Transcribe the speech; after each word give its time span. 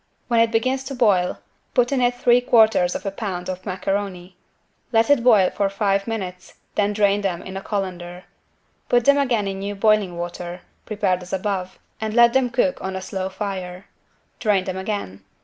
When 0.29 0.39
it 0.39 0.49
begins 0.49 0.83
to 0.85 0.95
boil 0.95 1.37
put 1.75 1.91
in 1.91 2.01
it 2.01 2.15
3/4 2.15 2.49
lb. 2.49 3.65
macaroni. 3.67 4.35
Let 4.91 5.11
it 5.11 5.23
boil 5.23 5.51
for 5.51 5.69
five 5.69 6.07
minutes, 6.07 6.55
then 6.73 6.91
drain 6.93 7.21
them 7.21 7.43
in 7.43 7.55
a 7.55 7.61
colander. 7.61 8.23
Put 8.89 9.05
them 9.05 9.19
again 9.19 9.47
in 9.47 9.59
new 9.59 9.75
boiling 9.75 10.17
water, 10.17 10.61
prepared 10.87 11.21
as 11.21 11.33
above 11.33 11.77
and 12.01 12.15
let 12.15 12.33
them 12.33 12.49
cook 12.49 12.81
on 12.81 12.95
a 12.95 12.99
slow 13.01 13.29
fire. 13.29 13.89
Drain 14.39 14.63
them 14.63 14.77
again. 14.77 15.23